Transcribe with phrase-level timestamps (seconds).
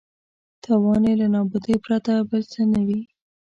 [0.63, 3.01] تاوان یې له نابودۍ پرته بل څه نه وي.